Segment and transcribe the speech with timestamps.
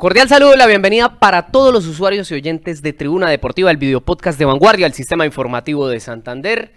[0.00, 3.76] Cordial saludo y la bienvenida para todos los usuarios y oyentes de Tribuna Deportiva, el
[3.76, 6.72] video podcast de Vanguardia, el sistema informativo de Santander.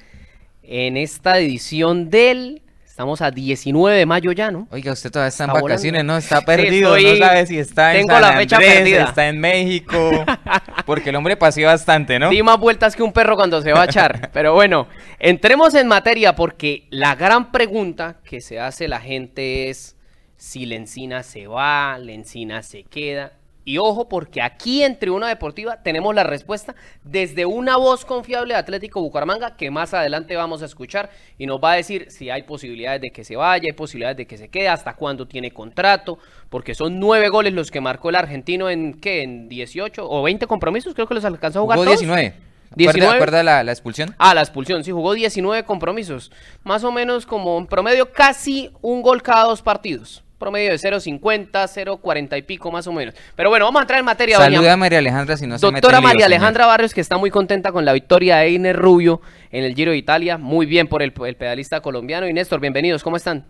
[0.62, 2.62] En esta edición del.
[2.86, 4.68] Estamos a 19 de mayo ya, ¿no?
[4.72, 6.14] Oiga, usted todavía está en Está vacaciones, volando.
[6.14, 6.18] ¿no?
[6.20, 9.04] Está perdido, estoy- no sabe si está en tengo San la fecha Andrés, perdida.
[9.06, 10.26] está en México,
[10.86, 12.30] porque el hombre paseó bastante, ¿no?
[12.30, 14.30] Di más vueltas que un perro cuando se va a echar.
[14.34, 14.88] Pero bueno,
[15.18, 19.96] entremos en materia porque la gran pregunta que se hace la gente es
[20.44, 23.32] si Lencina se va, Lencina se queda.
[23.64, 26.76] Y ojo, porque aquí en Tribuna Deportiva tenemos la respuesta
[27.06, 31.64] desde una voz confiable de Atlético Bucaramanga que más adelante vamos a escuchar y nos
[31.64, 34.50] va a decir si hay posibilidades de que se vaya, hay posibilidades de que se
[34.50, 39.00] quede, hasta cuándo tiene contrato, porque son nueve goles los que marcó el argentino en,
[39.00, 39.24] ¿qué?
[39.24, 42.02] En 18 o 20 compromisos, creo que los alcanzó a jugar Jugó todos.
[42.02, 42.34] 19.
[42.76, 43.06] 19.
[43.06, 44.14] ¿Acuerda, acuerda la, la expulsión?
[44.18, 46.34] Ah, la expulsión, sí, jugó 19 compromisos.
[46.64, 50.22] Más o menos como en promedio casi un gol cada dos partidos.
[50.44, 53.16] Promedio de 0.50, 0.40 y pico más o menos.
[53.38, 54.38] Pero bueno, vamos a entrar en materia.
[54.38, 56.36] doña Saluda a María Alejandra si no se mete Doctora en lío, María señor.
[56.38, 59.22] Alejandra Barrios, que está muy contenta con la victoria de Einer Rubio
[59.52, 60.38] en el Giro de Italia.
[60.38, 62.28] Muy bien por el, el pedalista colombiano.
[62.28, 63.46] Y Néstor, bienvenidos, ¿cómo están?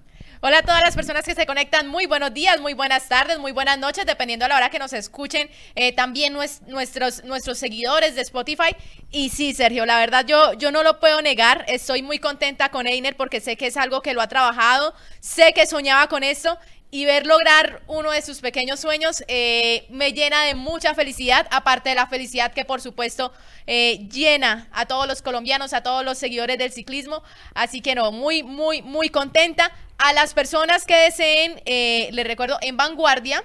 [0.46, 3.54] Hola a todas las personas que se conectan, muy buenos días, muy buenas tardes, muy
[3.54, 5.50] buenas noches, dependiendo a la hora que nos escuchen.
[5.74, 8.76] Eh, también nues- nuestros, nuestros seguidores de Spotify.
[9.10, 12.88] Y sí, Sergio, la verdad yo, yo no lo puedo negar, estoy muy contenta con
[12.88, 16.58] Einer porque sé que es algo que lo ha trabajado, sé que soñaba con esto.
[16.94, 21.90] Y ver lograr uno de sus pequeños sueños eh, me llena de mucha felicidad, aparte
[21.90, 23.34] de la felicidad que por supuesto
[23.66, 27.24] eh, llena a todos los colombianos, a todos los seguidores del ciclismo.
[27.56, 29.72] Así que no, muy, muy, muy contenta.
[29.98, 33.44] A las personas que deseen, eh, les recuerdo, en Vanguardia,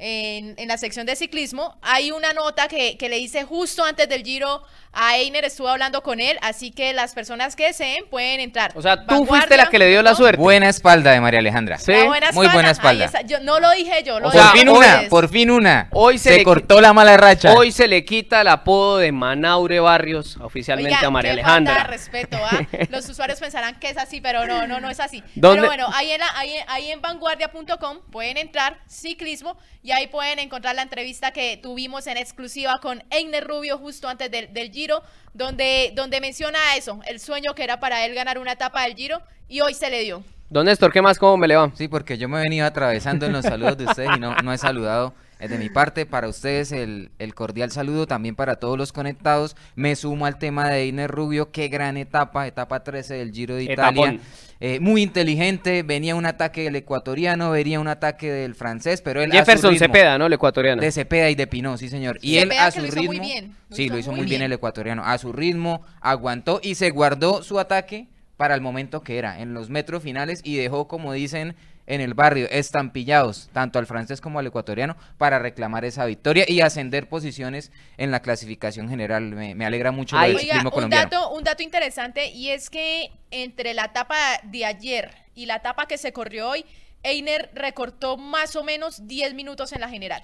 [0.00, 4.08] en, en la sección de ciclismo, hay una nota que, que le hice justo antes
[4.08, 8.40] del Giro a Einer, estuve hablando con él, así que las personas que deseen pueden
[8.40, 8.72] entrar.
[8.74, 10.40] O sea, tú fuiste la que le dio la suerte.
[10.40, 11.78] Buena espalda de María Alejandra.
[11.78, 11.92] Sí.
[12.06, 13.08] Buena Muy buena espalda.
[13.22, 15.88] Yo, no lo dije yo, lo O Por sea, fin una, por fin una.
[15.92, 17.54] Hoy se se, le- cortó la mala racha.
[17.54, 21.54] Hoy se le quita el apodo de Manaure Barrios oficialmente Oiga, a María qué falta
[21.56, 21.82] Alejandra.
[21.84, 22.60] de respeto, ¿ah?
[22.90, 25.22] Los usuarios pensarán que es así, pero no, no, no es así.
[25.36, 30.08] ¿Dónde- Pero bueno, ahí en, la- ahí, ahí en vanguardia.com pueden entrar, ciclismo, y ahí
[30.08, 34.70] pueden encontrar la entrevista que tuvimos en exclusiva con Einer Rubio justo antes del, del
[34.80, 35.02] Giro,
[35.34, 39.20] donde, donde menciona eso, el sueño que era para él ganar una etapa del Giro,
[39.46, 40.22] y hoy se le dio.
[40.48, 41.18] Don Néstor, ¿qué más?
[41.18, 41.70] ¿Cómo me le va?
[41.74, 44.52] Sí, porque yo me he venido atravesando en los saludos de ustedes y no, no
[44.52, 45.12] he saludado.
[45.38, 49.54] Eh, De mi parte, para ustedes el, el cordial saludo, también para todos los conectados.
[49.76, 53.64] Me sumo al tema de Iner Rubio, qué gran etapa, etapa 13 del Giro de
[53.64, 54.08] Italia.
[54.08, 54.20] Etapón.
[54.62, 59.30] Eh, muy inteligente, venía un ataque del ecuatoriano, venía un ataque del francés, pero él
[59.30, 60.26] a su Jefferson ritmo- Cepeda, ¿no?
[60.26, 60.82] El ecuatoriano.
[60.82, 62.18] de Cepeda y de Pinó, sí señor.
[62.20, 63.12] Y él a que su lo hizo ritmo.
[63.14, 64.42] muy bien, lo sí, hizo lo hizo muy muy bien bien.
[64.42, 65.02] el ecuatoriano.
[65.04, 69.54] A su ritmo, aguantó y se guardó su ataque para el momento que era, en
[69.54, 71.56] los metros finales, y dejó, como dicen
[71.90, 76.60] en el barrio, estampillados, tanto al francés como al ecuatoriano, para reclamar esa victoria y
[76.60, 79.24] ascender posiciones en la clasificación general.
[79.24, 80.28] Me, me alegra mucho lo Ay.
[80.28, 81.10] del Oiga, ciclismo un colombiano.
[81.10, 85.86] dato, un dato interesante y es que entre la etapa de ayer y la etapa
[85.86, 86.64] que se corrió hoy,
[87.02, 90.22] Einer recortó más o menos 10 minutos en la general.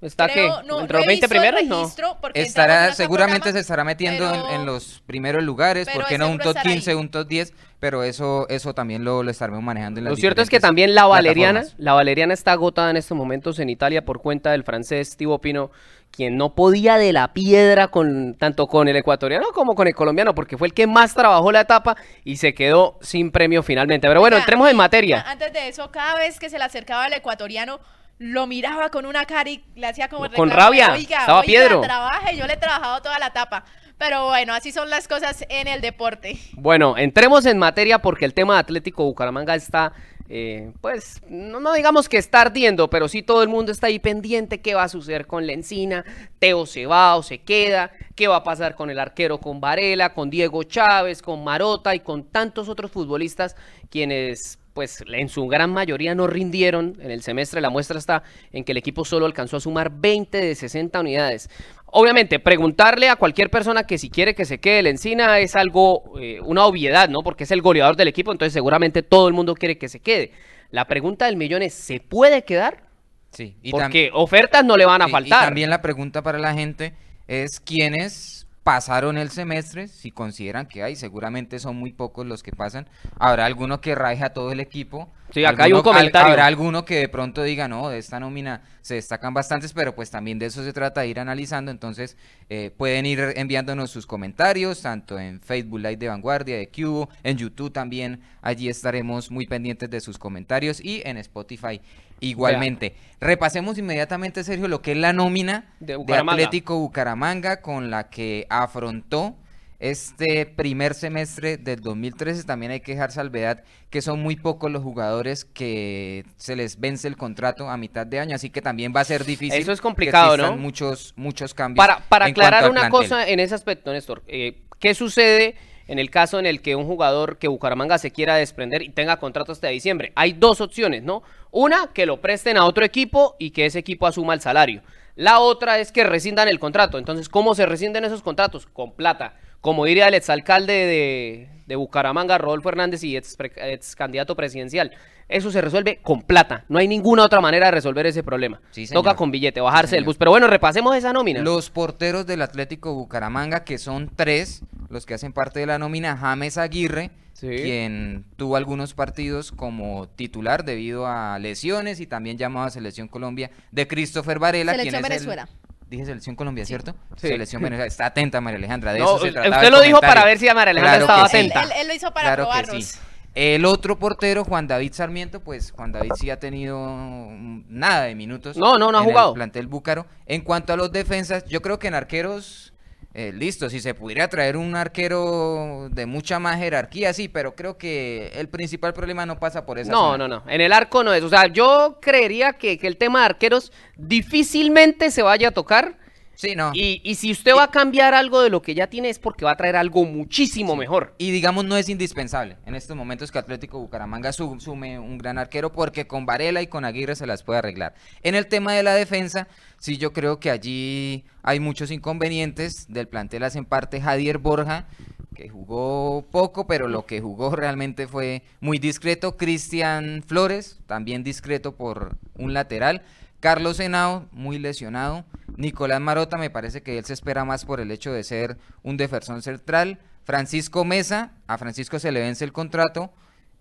[0.00, 0.66] ¿Está Creo- qué?
[0.66, 1.64] no, ¿Entre los he 20 visto el primeros?
[1.68, 1.90] No.
[2.32, 6.38] Estará, seguramente programa, se estará metiendo en- pero- en, los primeros lugares, porque no un
[6.38, 6.96] top estará 15, ahí.
[6.96, 10.40] un top 10, pero eso eso también lo, lo estaremos manejando en las Lo cierto
[10.40, 14.20] es que también la Valeriana, la Valeriana está agotada en estos momentos en Italia por
[14.22, 15.70] cuenta del francés Thibaut Pino,
[16.10, 20.34] quien no podía de la piedra con tanto con el ecuatoriano como con el colombiano,
[20.34, 21.94] porque fue el que más trabajó la etapa
[22.24, 24.08] y se quedó sin premio finalmente.
[24.08, 25.24] Pero bueno, Oiga, entremos en materia.
[25.28, 27.80] Antes de eso, cada vez que se le acercaba al ecuatoriano,
[28.20, 31.46] lo miraba con una cara y le hacía como Con reclamo rabia, Oiga, estaba oiga,
[31.46, 31.80] Piedro".
[31.80, 33.64] trabaje, yo le he trabajado toda la etapa.
[33.96, 36.38] Pero bueno, así son las cosas en el deporte.
[36.52, 39.94] Bueno, entremos en materia porque el tema de Atlético Bucaramanga está,
[40.28, 43.98] eh, pues, no, no digamos que está ardiendo, pero sí todo el mundo está ahí
[43.98, 46.04] pendiente qué va a suceder con Lencina,
[46.38, 50.12] Teo se va o se queda, qué va a pasar con el arquero, con Varela,
[50.12, 53.56] con Diego Chávez, con Marota y con tantos otros futbolistas
[53.90, 57.60] quienes pues en su gran mayoría no rindieron en el semestre.
[57.60, 58.22] La muestra está
[58.52, 61.50] en que el equipo solo alcanzó a sumar 20 de 60 unidades.
[61.86, 66.18] Obviamente, preguntarle a cualquier persona que si quiere que se quede el Encina es algo,
[66.20, 67.20] eh, una obviedad, ¿no?
[67.22, 70.32] Porque es el goleador del equipo, entonces seguramente todo el mundo quiere que se quede.
[70.70, 72.84] La pregunta del millón es, ¿se puede quedar?
[73.32, 75.42] Sí, y Porque ofertas no le van a Sí, faltar.
[75.42, 76.94] Y también la pregunta para la gente
[77.26, 82.52] es quiénes pasaron el semestre, si consideran que hay, seguramente son muy pocos los que
[82.52, 82.88] pasan.
[83.18, 85.10] Habrá alguno que raje a todo el equipo.
[85.32, 86.30] Sí, acá hay un al- comentario.
[86.32, 90.10] habrá alguno que de pronto diga, no, de esta nómina se destacan bastantes, pero pues
[90.10, 91.70] también de eso se trata de ir analizando.
[91.70, 92.16] Entonces
[92.48, 97.38] eh, pueden ir enviándonos sus comentarios, tanto en Facebook Live de Vanguardia, de Cubo, en
[97.38, 98.20] YouTube también.
[98.42, 101.80] Allí estaremos muy pendientes de sus comentarios y en Spotify
[102.20, 102.94] igualmente.
[103.20, 106.14] Repasemos inmediatamente, Sergio, lo que es la nómina De de.
[106.16, 109.36] Atlético Bucaramanga con la que afrontó
[109.78, 112.44] este primer semestre del 2013.
[112.44, 117.08] También hay que dejar salvedad que son muy pocos los jugadores que se les vence
[117.08, 119.60] el contrato a mitad de año, así que también va a ser difícil.
[119.60, 120.56] Eso es complicado, ¿no?
[120.56, 121.84] Muchos, muchos cambios.
[121.84, 122.90] Para, para aclarar una plantel.
[122.90, 125.56] cosa en ese aspecto, Néstor, eh, ¿qué sucede
[125.90, 129.16] en el caso en el que un jugador que Bucaramanga se quiera desprender y tenga
[129.16, 130.12] contrato hasta diciembre?
[130.14, 131.24] Hay dos opciones, ¿no?
[131.50, 134.82] Una, que lo presten a otro equipo y que ese equipo asuma el salario.
[135.16, 136.96] La otra es que rescindan el contrato.
[136.96, 138.66] Entonces, ¿cómo se rescinden esos contratos?
[138.66, 139.34] Con plata.
[139.60, 144.92] Como diría el exalcalde de, de Bucaramanga, Rodolfo Hernández, y ex, ex candidato presidencial.
[145.30, 146.64] Eso se resuelve con plata.
[146.68, 148.60] No hay ninguna otra manera de resolver ese problema.
[148.70, 149.02] Sí, señor.
[149.04, 150.06] Toca con billete, bajarse del señor.
[150.06, 150.16] bus.
[150.18, 151.40] Pero bueno, repasemos esa nómina.
[151.40, 156.16] Los porteros del Atlético Bucaramanga, que son tres, los que hacen parte de la nómina,
[156.16, 157.46] James Aguirre, Sí.
[157.48, 163.50] quien tuvo algunos partidos como titular debido a lesiones y también llamado a Selección Colombia,
[163.70, 165.48] de Christopher Varela, Selección quien es el- Venezuela.
[165.88, 166.94] Dije Selección Colombia, ¿cierto?
[167.16, 167.28] Sí.
[167.28, 167.86] Selección Venezuela.
[167.86, 168.92] Está atenta, María Alejandra.
[168.92, 170.98] De No, eso se usted trataba el lo dijo para ver si a María Alejandra
[170.98, 171.36] Claro estaba sí.
[171.38, 171.62] atenta.
[171.62, 172.84] Él, él lo hizo para Claro que probarnos.
[172.84, 172.98] sí.
[173.34, 178.14] El otro portero, Juan David Sarmiento, pues Juan David sí ha tenido mm, nada de
[178.16, 178.56] minutos.
[178.56, 179.34] No, no, no ha en el jugado.
[179.34, 180.06] plantel búcaro.
[180.26, 182.72] En cuanto a los defensas, yo creo que en arqueros,
[183.14, 187.78] eh, listo, si se pudiera traer un arquero de mucha más jerarquía, sí, pero creo
[187.78, 190.26] que el principal problema no pasa por esa No, zona.
[190.28, 190.50] no, no.
[190.50, 191.22] En el arco no es.
[191.22, 195.98] O sea, yo creería que, que el tema de arqueros difícilmente se vaya a tocar.
[196.40, 196.70] Sí, no.
[196.72, 199.44] Y, y si usted va a cambiar algo de lo que ya tiene es porque
[199.44, 201.14] va a traer algo muchísimo mejor.
[201.18, 205.36] Y digamos, no es indispensable en estos momentos que Atlético Bucaramanga su- sume un gran
[205.36, 207.92] arquero porque con Varela y con Aguirre se las puede arreglar.
[208.22, 209.48] En el tema de la defensa,
[209.78, 212.86] sí yo creo que allí hay muchos inconvenientes.
[212.88, 214.86] Del plantel hacen parte Javier Borja,
[215.34, 219.36] que jugó poco, pero lo que jugó realmente fue muy discreto.
[219.36, 223.02] Cristian Flores, también discreto por un lateral.
[223.40, 225.24] Carlos Henao, muy lesionado.
[225.56, 228.96] Nicolás Marota, me parece que él se espera más por el hecho de ser un
[228.96, 229.98] defensor central.
[230.24, 233.10] Francisco Mesa, a Francisco se le vence el contrato.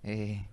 [0.03, 0.45] Eh,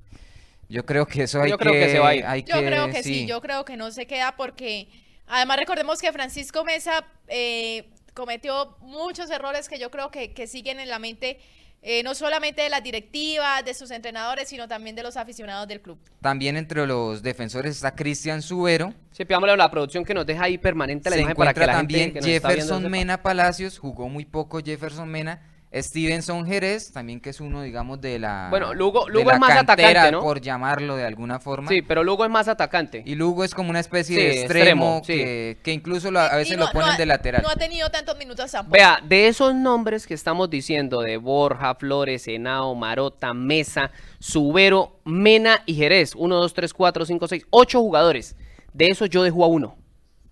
[0.69, 2.25] yo creo que eso hay Yo creo que se va a ir.
[2.27, 3.27] hay Yo que- creo que sí.
[3.27, 4.89] yo creo que no se queda porque
[5.27, 10.81] además recordemos que Francisco Mesa eh, cometió muchos errores que yo creo que, que siguen
[10.81, 11.39] en la mente
[11.89, 15.81] eh, no solamente de las directivas, de sus entrenadores, sino también de los aficionados del
[15.81, 15.97] club.
[16.21, 18.93] También entre los defensores está Cristian Subero.
[19.13, 21.61] Sí, pidámosle a la producción que nos deja ahí permanente la Se imagen para que
[21.61, 22.91] encuentra la también gente que nos está viendo Jefferson sepa.
[22.91, 25.41] Mena Palacios, jugó muy poco Jefferson Mena.
[25.83, 28.49] Stevenson Jerez, también que es uno, digamos, de la.
[28.51, 30.21] Bueno, Lugo- de Lugo la es más cantera, atacante, ¿no?
[30.23, 31.69] Por llamarlo de alguna forma.
[31.69, 33.03] Sí, pero Lugo es más atacante.
[33.07, 35.13] Y Lugo es como una especie Sí, de extremo, extremo, sí.
[35.15, 37.43] que, que incluso lo- a Y veces no- lo ponen no ha- de lateral.
[37.43, 38.73] No ha tenido tantos minutos tampoco.
[38.73, 45.63] Vea, de esos nombres que estamos diciendo, de Borja, Flores, Henao, Marota, Mesa, Subero, Mena
[45.67, 48.37] y Jerez, 1, 2, 3, 4, 5, 6, 8 jugadores.
[48.73, 49.77] De esos yo dejo a uno.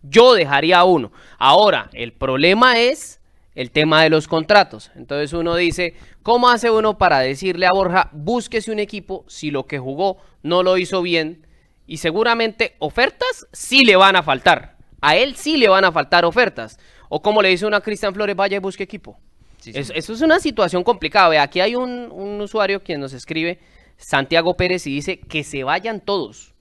[0.02, 1.12] Yo dejaría a uno.
[1.38, 3.20] Ahora, el problema es
[3.54, 4.90] el tema de los contratos.
[4.96, 9.66] Entonces uno dice, ¿cómo hace uno para decirle a Borja, búsquese un equipo si lo
[9.66, 11.46] que jugó no lo hizo bien?
[11.86, 14.76] Y seguramente ofertas sí le van a faltar.
[15.00, 16.78] A él sí le van a faltar ofertas.
[17.08, 19.18] O como le dice uno a Cristian Flores, vaya y busque equipo.
[19.58, 21.28] Sí, eso es una situación complicada.
[21.28, 23.60] Ve, aquí hay un, un usuario quien nos escribe,
[23.96, 26.53] Santiago Pérez, y dice que se vayan todos.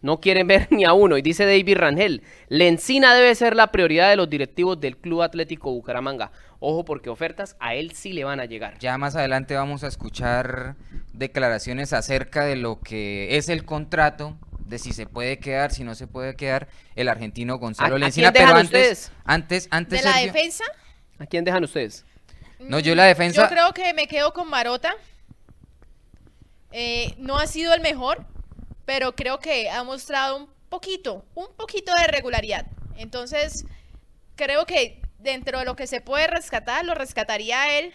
[0.00, 1.16] No quieren ver ni a uno.
[1.18, 5.72] Y dice David Rangel, Lencina debe ser la prioridad de los directivos del Club Atlético
[5.72, 6.30] Bucaramanga.
[6.60, 8.78] Ojo porque ofertas a él sí le van a llegar.
[8.78, 10.76] Ya más adelante vamos a escuchar
[11.12, 14.36] declaraciones acerca de lo que es el contrato,
[14.66, 18.00] de si se puede quedar, si no se puede quedar, el argentino Gonzalo ¿A- a
[18.00, 18.32] Lencina.
[18.32, 19.12] quién Pero antes, ustedes?
[19.24, 20.64] antes, antes, de la Sergio, defensa.
[21.18, 22.04] ¿A quién dejan ustedes?
[22.60, 24.94] No, yo la defensa- Yo creo que me quedo con Marota.
[26.72, 28.26] Eh, no ha sido el mejor,
[28.88, 32.66] pero creo que ha mostrado un poquito, un poquito de regularidad.
[32.96, 33.66] Entonces,
[34.34, 37.92] creo que dentro de lo que se puede rescatar, lo rescataría a él.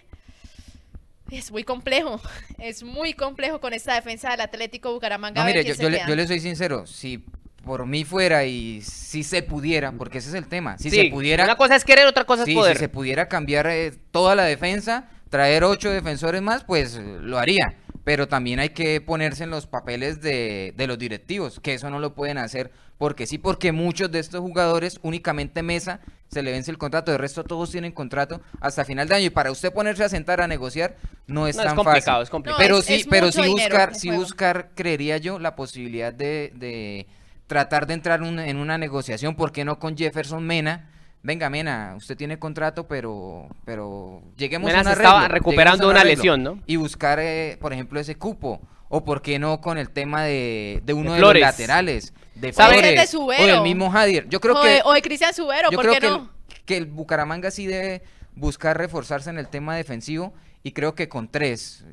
[1.32, 2.22] Es muy complejo,
[2.60, 5.42] es muy complejo con esta defensa del Atlético Bucaramanga.
[5.42, 6.08] No, mire, yo, le, queda.
[6.08, 7.26] yo le soy sincero, si
[7.66, 11.06] por mí fuera y si se pudiera, porque ese es el tema, si Sí, se
[11.10, 11.44] pudiera...
[11.44, 12.76] Una cosa es querer, otra cosa Sí, es poder.
[12.76, 17.78] si se pudiera cambiar eh, toda la defensa, traer ocho defensores más, pues lo haría.
[18.04, 22.00] Pero también hay que ponerse en los papeles de, de los directivos, que eso no
[22.00, 26.70] lo pueden hacer porque sí, porque muchos de estos jugadores, únicamente Mesa, se le vence
[26.72, 29.26] el contrato, de resto todos tienen contrato hasta final de año.
[29.26, 30.96] Y para usted ponerse a sentar a negociar
[31.28, 32.24] no es No, es tan complicado, fácil.
[32.24, 32.60] es complicado.
[32.62, 36.52] Pero No, es- sí, es pero sí buscar, sí buscar, creería yo, la posibilidad de,
[36.56, 37.08] de
[37.48, 40.90] tratar de entrar un- en una negociación, ¿por qué no con Jefferson Mena?
[41.24, 45.86] Venga, Mena, usted tiene contrato, pero, pero lleguemos Mena a un se estaba recuperando lleguemos
[45.86, 46.18] a un una arreglo.
[46.18, 46.60] lesión, ¿no?
[46.68, 48.60] Y buscar, eh, por ejemplo, ese cupo.
[48.90, 52.78] o por qué no con el tema de, de uno de, los laterales, de ¿Sabes?
[52.80, 53.44] Flores, De Subero.
[53.44, 54.28] o del mismo Javier.
[54.30, 56.16] Yo creo o, que de, o de Cristian Subero, yo ¿por creo qué que, no?
[56.50, 58.04] el, que el Bucaramanga sí debe
[58.36, 61.84] buscar reforzarse en el tema defensivo y creo que con tres,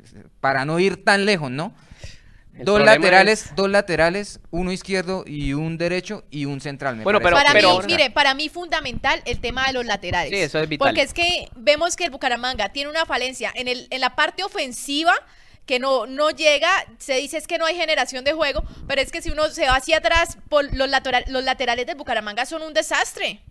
[0.41, 1.73] para no ir tan lejos, ¿no?
[2.53, 6.97] El Dos laterales, es- dos laterales, uno izquierdo y un derecho y un central.
[6.97, 7.41] me Bueno, parece.
[7.41, 10.29] pero- para pero mí, mire, para mí fundamental el tema de los laterales.
[10.31, 10.89] Sí, eso es vital.
[10.89, 14.43] Porque es que vemos que el Bucaramanga tiene una falencia en, el, en la parte
[14.43, 15.13] ofensiva
[15.65, 19.11] que no, no llega, se dice es que no hay generación de juego, pero es
[19.11, 22.61] que si uno se va hacia atrás, por los, lateral- los laterales del Bucaramanga son
[22.63, 23.41] un desastre.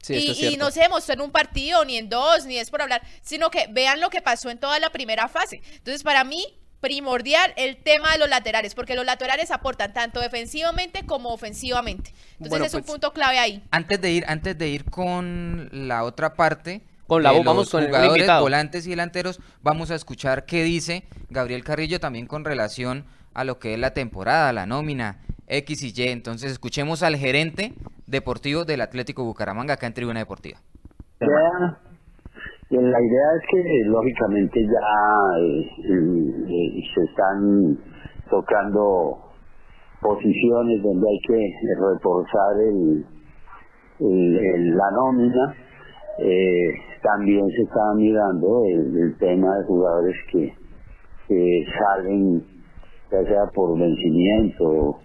[0.00, 0.58] Sí, y, es y cierto.
[0.64, 3.66] no se demostró en un partido, ni en dos, ni es por hablar, sino que
[3.70, 5.60] vean lo que pasó en toda la primera fase.
[5.72, 6.44] Entonces, para mí,
[6.80, 12.10] primordial el tema de los laterales, porque los laterales aportan tanto defensivamente como ofensivamente.
[12.32, 13.62] Entonces, Bueno, es un pues- punto clave ahí.
[13.70, 17.62] Antes de ir, antes de ir con la otra parte, Con la de voz, vamos
[17.64, 22.44] los con jugadores, volantes y delanteros, vamos a escuchar qué dice Gabriel Carrillo también con
[22.44, 26.08] relación a lo que es la temporada, la nómina X y Y.
[26.08, 27.72] Entonces escuchemos al gerente
[28.06, 30.58] deportivo del Atlético Bucaramanga acá en Tribuna Deportiva.
[31.20, 31.87] idea, y
[32.70, 37.78] la idea es que lógicamente ya eh, eh, se están
[38.28, 39.18] tocando
[40.02, 43.06] posiciones donde hay que reforzar el,
[44.76, 45.54] la nómina.
[46.18, 46.72] Eh,
[47.02, 50.52] también se está mirando el, el tema de jugadores que,
[51.28, 52.44] que salen
[53.10, 55.00] ya sea por vencimiento o,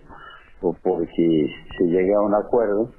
[0.61, 2.91] o porque se llegue a un acuerdo.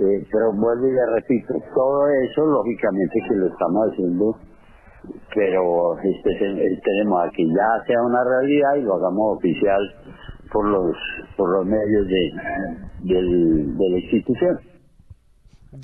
[0.00, 4.36] Eh, pero vuelvo y le repito, todo eso lógicamente que lo estamos haciendo,
[5.34, 6.30] pero este,
[6.84, 9.80] tenemos a que ya sea una realidad y lo hagamos oficial
[10.52, 10.96] por los
[11.36, 12.32] por los medios de,
[13.14, 14.60] del- de la institución.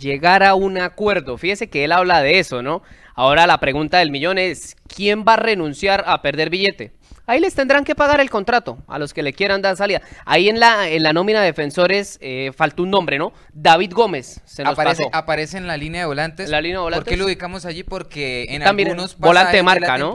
[0.01, 1.37] llegar a un acuerdo.
[1.37, 2.83] Fíjese que él habla de eso, ¿no?
[3.15, 6.93] Ahora la pregunta del millón es, ¿quién va a renunciar a perder billete?
[7.27, 10.03] Ahí les tendrán que pagar el contrato a los que le quieran dar salida.
[10.27, 13.33] Ahí en la, en la nómina de defensores eh, faltó un nombre, ¿no?
[13.53, 14.41] David Gómez.
[14.45, 15.17] Se nos Aparece, pasó.
[15.17, 16.51] aparece en la línea de volantes.
[16.51, 17.19] La línea de ¿Por qué volantes.
[17.19, 17.83] lo ubicamos allí?
[17.83, 20.13] Porque en También algunos volante de marca, ¿no?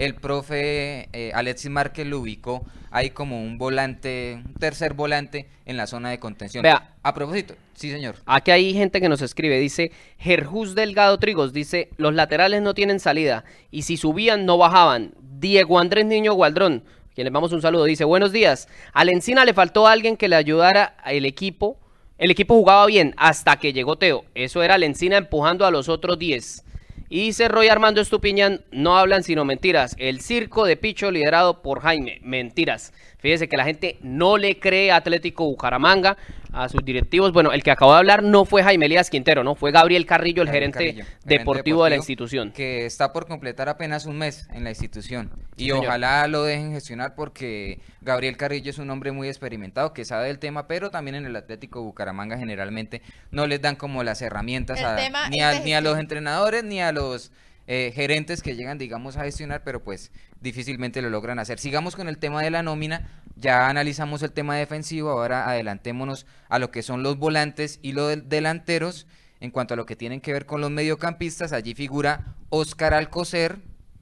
[0.00, 5.76] El profe eh, Alexis Márquez lo ubicó ahí como un volante, un tercer volante en
[5.76, 6.62] la zona de contención.
[6.62, 6.94] Vea.
[7.02, 8.16] A propósito, sí señor.
[8.24, 12.98] Aquí hay gente que nos escribe, dice Gerjus Delgado Trigos, dice, los laterales no tienen
[12.98, 15.12] salida y si subían no bajaban.
[15.38, 16.82] Diego Andrés Niño Gualdrón,
[17.14, 18.68] quien les damos un saludo, dice, buenos días.
[18.94, 21.78] A la Encina le faltó alguien que le ayudara al equipo.
[22.16, 24.24] El equipo jugaba bien hasta que llegó Teo.
[24.34, 26.64] Eso era la Encina empujando a los otros 10.
[27.12, 29.96] Y dice Roy Armando Estupiñán, no hablan sino mentiras.
[29.98, 32.92] El circo de Picho liderado por Jaime, mentiras.
[33.18, 36.16] Fíjese que la gente no le cree a Atlético Bucaramanga,
[36.52, 37.32] a sus directivos.
[37.32, 39.54] Bueno, el que acabó de hablar no fue Jaime Elías Quintero, ¿no?
[39.54, 42.52] Fue Gabriel Carrillo, el Gabriel gerente, Carrillo, gerente deportivo de la institución.
[42.52, 45.30] Que está por completar apenas un mes en la institución.
[45.56, 45.84] Sí, y señor.
[45.84, 50.38] ojalá lo dejen gestionar porque Gabriel Carrillo es un hombre muy experimentado que sabe del
[50.38, 54.96] tema, pero también en el Atlético Bucaramanga generalmente no les dan como las herramientas a-
[55.30, 57.30] ni, a, ni a los entrenadores ni a los
[57.66, 61.58] eh, gerentes que llegan, digamos, a gestionar, pero pues difícilmente lo logran hacer.
[61.58, 63.19] Sigamos con el tema de la nómina.
[63.36, 68.08] Ya analizamos el tema defensivo, ahora adelantémonos a lo que son los volantes y los
[68.10, 69.06] del- delanteros.
[69.40, 73.58] En cuanto a lo que tienen que ver con los mediocampistas, allí figura Oscar Alcocer,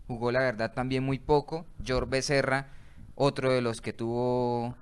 [0.09, 1.65] jugó la verdad también muy poco.
[1.85, 2.67] George Becerra,
[3.15, 4.75] otro de los que tuvo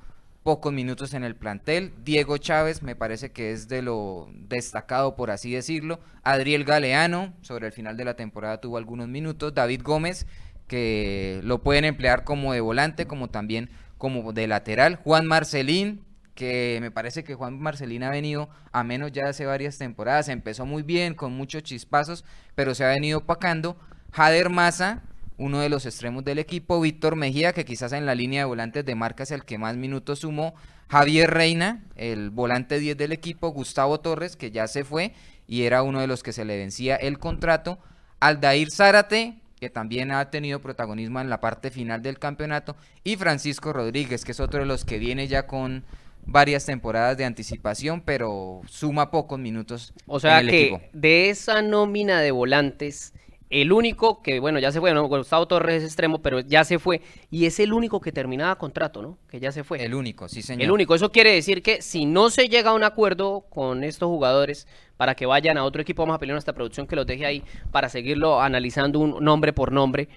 [0.42, 1.92] pocos minutos en el plantel.
[2.04, 6.00] Diego Chávez, me parece que es de lo destacado, por así decirlo.
[6.22, 9.52] Adriel Galeano, sobre el final de la temporada tuvo algunos minutos.
[9.54, 10.26] David Gómez,
[10.68, 14.96] que lo pueden emplear como de volante, como también como de lateral.
[14.96, 19.78] Juan Marcelín, que me parece que Juan Marcelín ha venido a menos ya hace varias
[19.78, 20.28] temporadas.
[20.28, 22.24] Empezó muy bien, con muchos chispazos,
[22.54, 23.76] pero se ha venido opacando.
[24.12, 25.02] Jader Maza,
[25.38, 26.80] uno de los extremos del equipo.
[26.80, 30.20] Víctor Mejía, que quizás en la línea de volantes de marca el que más minutos
[30.20, 30.54] sumó.
[30.88, 33.48] Javier Reina, el volante 10 del equipo.
[33.48, 35.12] Gustavo Torres, que ya se fue
[35.48, 37.78] y era uno de los que se le vencía el contrato.
[38.20, 42.76] Aldair Zárate, que también ha tenido protagonismo en la parte final del campeonato.
[43.02, 45.84] Y Francisco Rodríguez, que es otro de los que viene ya con
[46.24, 50.82] varias temporadas de anticipación, pero suma pocos minutos O sea en el que equipo.
[50.92, 53.12] de esa nómina de volantes,
[53.48, 55.06] el único que, bueno, ya se fue, ¿no?
[55.06, 57.00] Gustavo Torres es extremo, pero ya se fue.
[57.30, 59.18] Y es el único que terminaba contrato, ¿no?
[59.28, 59.84] Que ya se fue.
[59.84, 60.62] El único, sí señor.
[60.62, 60.94] El único.
[60.94, 65.14] Eso quiere decir que si no se llega a un acuerdo con estos jugadores para
[65.14, 67.88] que vayan a otro equipo, vamos a pelear nuestra producción que los deje ahí para
[67.88, 70.08] seguirlo analizando un nombre por nombre.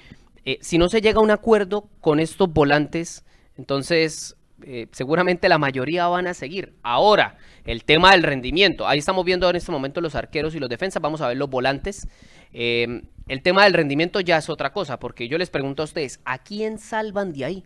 [0.46, 3.26] Eh, si no se llega a un acuerdo con estos volantes,
[3.58, 6.74] entonces eh, seguramente la mayoría van a seguir.
[6.84, 8.88] Ahora, el tema del rendimiento.
[8.88, 11.02] Ahí estamos viendo en este momento los arqueros y los defensas.
[11.02, 12.08] Vamos a ver los volantes.
[12.54, 16.20] Eh, el tema del rendimiento ya es otra cosa, porque yo les pregunto a ustedes,
[16.26, 17.64] ¿a quién salvan de ahí?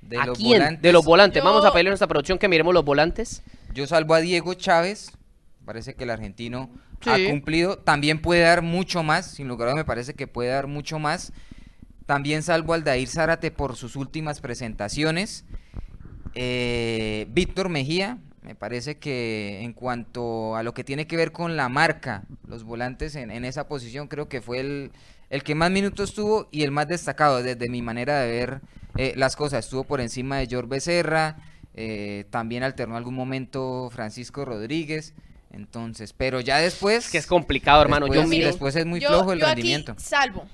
[0.00, 0.60] De ¿A los quién?
[0.60, 1.42] volantes, De los volantes.
[1.42, 3.42] Vamos a pedirle a nuestra producción que miremos los volantes.
[3.74, 5.10] Yo salvo a Diego Chávez.
[5.64, 6.70] Parece que el argentino
[7.04, 7.78] ha cumplido.
[7.78, 9.26] También puede dar mucho más.
[9.32, 11.32] Sin lugar a dudas, me parece que puede dar mucho más.
[12.06, 15.44] También salvo al Dair Zárate por sus últimas presentaciones.
[16.34, 21.56] Eh, Víctor Mejía, me parece que en cuanto a lo que tiene que ver con
[21.56, 24.92] la marca, los volantes en, en esa posición, creo que fue el,
[25.30, 28.60] el que más minutos tuvo y el más destacado desde mi manera de ver
[28.96, 29.64] eh, las cosas.
[29.64, 31.38] Estuvo por encima de George Becerra,
[31.74, 35.12] eh, también alternó algún momento Francisco Rodríguez.
[35.50, 37.06] Entonces, pero ya después.
[37.06, 38.06] Es que es complicado, hermano.
[38.06, 38.46] después, Yo miro.
[38.46, 39.92] después es muy Yo- flojo el yo rendimiento.
[39.92, 40.46] Aquí salvo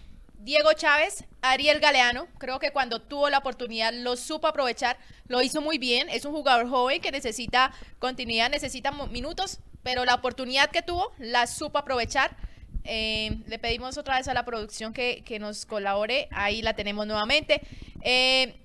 [0.42, 5.60] Diego Chávez, Ariel Galeano, creo que cuando tuvo la oportunidad lo supo aprovechar, lo hizo
[5.60, 10.82] muy bien, es un jugador joven que necesita continuidad, necesita minutos, pero la oportunidad que
[10.82, 12.36] tuvo la supo aprovechar.
[12.82, 17.06] Eh, le pedimos otra vez a la producción que, que nos colabore, ahí la tenemos
[17.06, 17.60] nuevamente.
[18.00, 18.56] Eh,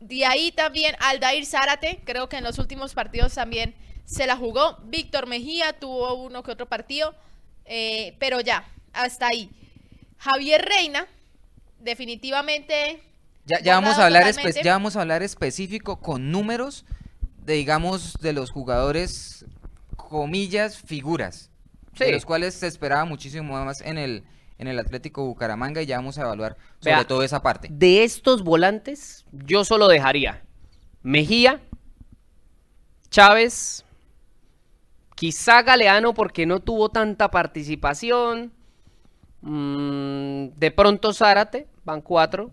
[0.00, 4.76] de ahí también Aldair Zárate, creo que en los últimos partidos también se la jugó.
[4.84, 7.14] Víctor Mejía tuvo uno que otro partido,
[7.64, 9.50] eh, pero ya, hasta ahí.
[10.20, 11.06] Javier Reina,
[11.78, 13.02] definitivamente.
[13.46, 14.62] Ya, ya vamos a hablar espe- totalmente.
[14.62, 16.84] ya vamos a hablar específico con números
[17.44, 19.46] de digamos de los jugadores
[19.96, 21.50] comillas figuras
[21.98, 24.24] de los cuales se esperaba muchísimo más en el
[24.58, 27.68] en el Atlético Bucaramanga y ya vamos a evaluar sobre Vea, todo esa parte.
[27.70, 30.42] De estos volantes, yo solo dejaría
[31.02, 31.60] Mejía,
[33.08, 33.86] Chávez,
[35.16, 38.52] quizá Galeano porque no tuvo tanta participación.
[39.42, 42.50] Mm, de pronto Zárate, van cuatro.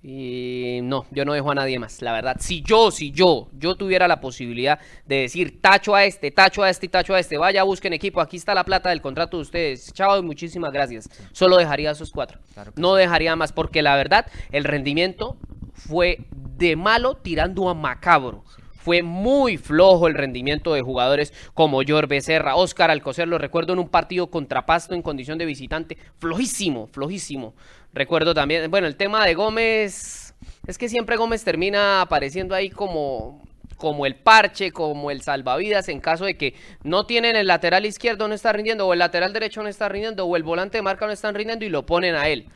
[0.00, 2.36] Y no, yo no dejo a nadie más, la verdad.
[2.38, 6.70] Si yo, si yo, yo tuviera la posibilidad de decir tacho a este, tacho a
[6.70, 9.42] este y tacho a este, vaya, busquen equipo, aquí está la plata del contrato de
[9.42, 9.92] ustedes.
[9.92, 11.10] Chao y muchísimas gracias.
[11.32, 12.38] Solo dejaría a esos cuatro.
[12.54, 15.36] Claro No dejaría más, porque la verdad, el rendimiento
[15.74, 18.44] fue de malo tirando a macabro.
[18.88, 23.80] Fue muy flojo el rendimiento de jugadores como George Becerra, Oscar Alcocer, lo recuerdo en
[23.80, 27.52] un partido contra Pasto en condición de visitante, flojísimo, flojísimo.
[27.92, 30.34] Recuerdo también, bueno, el tema de Gómez,
[30.66, 33.42] es que siempre Gómez termina apareciendo ahí como,
[33.76, 38.26] como el parche, como el salvavidas en caso de que no tienen el lateral izquierdo
[38.26, 41.04] no está rindiendo, o el lateral derecho no está rindiendo, o el volante de marca
[41.04, 42.46] no están rindiendo y lo ponen a él.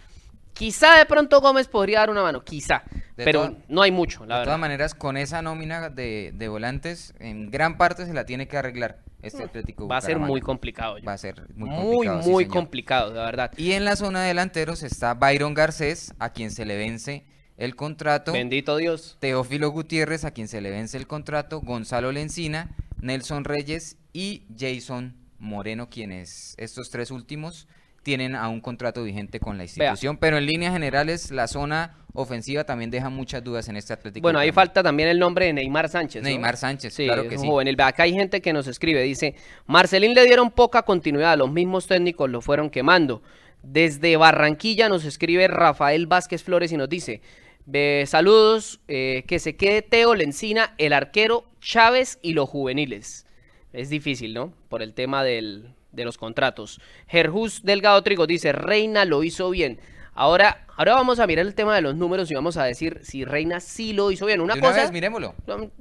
[0.55, 2.83] Quizá de pronto Gómez podría dar una mano, quizá,
[3.17, 4.45] De pero no hay mucho, la de verdad.
[4.45, 8.57] todas maneras, con esa nómina de, de volantes, en gran parte se la tiene que
[8.59, 10.99] arreglar este Atlético Va a ser muy complicado.
[10.99, 11.05] yo.
[11.05, 12.23] Va a ser muy muy, complicado.
[12.23, 12.53] sí, muy señor.
[12.57, 13.53] complicado, la verdad.
[13.57, 17.25] Y en la zona de delanteros está Byron Garcés, a quien se le vence
[17.57, 18.33] el contrato.
[18.33, 19.17] Bendito Dios.
[19.21, 25.17] Teófilo Gutiérrez, a quien se le vence el contrato, Gonzalo Lencina, Nelson Reyes y Jason
[25.39, 27.69] Moreno, quienes estos tres últimos
[28.03, 32.65] tienen a un contrato vigente con la institución, pero en líneas generales la zona ofensiva
[32.65, 34.23] también deja muchas dudas en este Atlético.
[34.23, 36.23] Bueno, ahí falta también el nombre de Neymar Sánchez.
[36.23, 36.29] ¿no?
[36.29, 37.47] Neymar Sánchez, Sí, claro que sí.
[37.47, 37.81] joven.
[37.81, 39.35] Acá hay gente que nos escribe, dice,
[39.67, 43.23] Marcelín le dieron poca continuidad, los mismos técnicos lo fueron quemando.
[43.63, 47.23] Desde Barranquilla nos escribe Rafael Vázquez Flores y nos dice,
[47.65, 53.25] "Ve, saludos, eh, que se quede Teo Lencina, el arquero, Chávez y los juveniles.
[53.73, 54.53] Es difícil, ¿no?
[54.69, 56.81] Por el tema del, de los contratos.
[57.09, 59.81] Gerjus Delgado Trigo dice, Reina lo hizo bien.
[60.15, 63.25] Ahora, ahora vamos a mirar el tema de los números y vamos a decir si
[63.25, 64.41] Reina sí lo hizo bien.
[64.41, 64.83] Una De una cosa...
[64.83, 65.35] vez, miremoslo.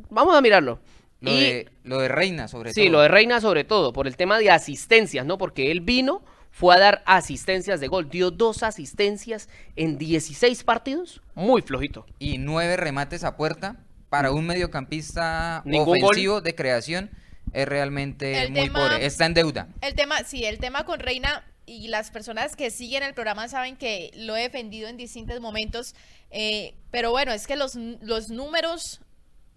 [0.10, 0.80] Vamos a mirarlo.
[1.20, 2.92] Lo, Y- de, lo de Reina, sobre sí, todo.
[2.94, 5.38] lo de Reina sobre todo, por el tema de asistencias, ¿no?
[5.38, 11.22] Porque él vino, fue a dar asistencias de gol, dio dos asistencias en 16 partidos,
[11.36, 12.06] muy flojito.
[12.18, 13.78] Y nueve remates a puerta
[14.10, 15.98] para un mediocampista gol.
[16.00, 17.12] ofensivo de creación
[17.54, 19.06] es realmente El muy tema- pobre.
[19.06, 19.68] Está en deuda.
[19.82, 23.76] El tema, sí, el tema con Reina y las personas que siguen el programa saben
[23.78, 25.96] que lo he defendido en distintos momentos,
[26.32, 29.02] eh, pero bueno, es que los, los números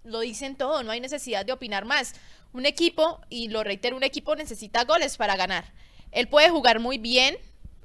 [0.05, 2.15] lo dicen todo, no hay necesidad de opinar más.
[2.53, 5.73] Un equipo, y lo reitero, un equipo necesita goles para ganar.
[6.13, 7.37] Él puede jugar muy bien,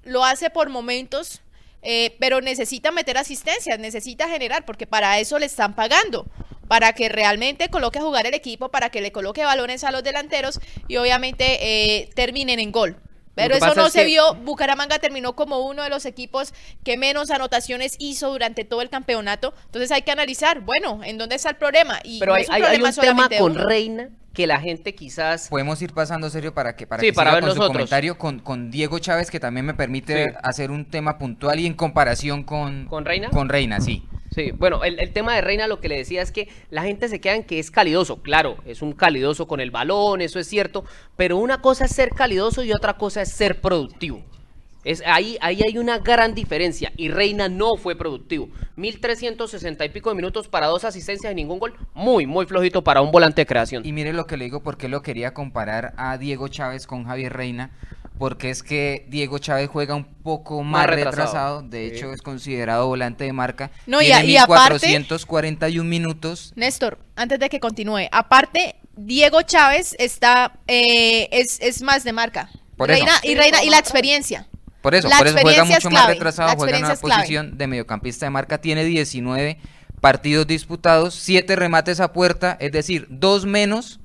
[0.04, 1.42] lo hace por momentos,
[1.82, 6.28] eh, pero necesita meter asistencias, necesita generar, porque para eso le están pagando,
[6.70, 10.04] para que realmente coloque a jugar el equipo, para que le coloque balones a los
[10.04, 12.96] delanteros y obviamente eh, terminen en gol.
[13.36, 14.36] Pero eso no se que- vio.
[14.36, 16.54] Bucaramanga terminó como uno de los equipos
[16.84, 19.54] que menos anotaciones hizo durante todo el campeonato.
[19.66, 22.00] Entonces hay que analizar, bueno, ¿en dónde está el problema?
[22.04, 23.64] Y Pero no hay, es un hay- hay problema un tema con uno.
[23.66, 25.50] Reina que la gente quizás...
[25.50, 27.74] Podemos ir pasando serio para que para Sí, que para ver con los su otros.
[27.74, 30.32] comentario con, con Diego Chávez que también me permite Sí.
[30.44, 33.30] hacer un tema puntual y en comparación con ¿Con Reina?
[33.32, 34.06] Con Reina, sí.
[34.34, 37.10] Sí, bueno, el, el tema de Reina lo que le decía es que la gente
[37.10, 38.22] se queda en que es calidoso.
[38.22, 40.86] Claro, es un calidoso con el balón, eso es cierto.
[41.18, 44.24] Pero una cosa es ser calidoso y otra cosa es ser productivo.
[44.86, 48.50] Es, ahí, ahí hay una gran diferencia y Reina no fue productivo.
[48.78, 51.76] 1360 y pico de minutos para dos asistencias y ningún gol.
[51.94, 53.86] Muy, muy flojito para un volante de creación.
[53.86, 57.34] Y mire lo que le digo, porque lo quería comparar a Diego Chávez con Javier
[57.34, 57.72] Reina,
[58.18, 61.18] porque es que Diego Chávez juega un poco más, Más retrasado.
[61.26, 61.62] retrasado.
[61.64, 61.96] de Sí.
[61.96, 63.72] hecho es considerado volante de marca.
[63.86, 66.54] No, y Tiene a- y aparte- 1441 minutos.
[66.56, 72.50] Néstor, antes de que continúe, aparte, Diego Chávez está, eh, es, es más de marca.
[72.78, 72.98] Por eso.
[73.04, 74.48] Reina, y Reina, y la experiencia.
[74.82, 77.68] Por eso, La por eso juega es mucho más retrasado, juega en una posición de
[77.68, 79.58] mediocampista de marca, tiene 19
[80.00, 84.00] partidos disputados, 7 remates a puerta, es decir, dos menos